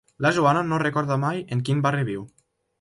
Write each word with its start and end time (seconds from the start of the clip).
La 0.25 0.29
Joana 0.37 0.63
no 0.69 0.79
recorda 0.83 1.19
mai 1.27 1.45
en 1.57 1.63
quin 1.69 1.87
barri 1.89 2.11
viu. 2.13 2.27